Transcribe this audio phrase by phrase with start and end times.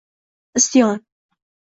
[0.59, 0.99] Isyon—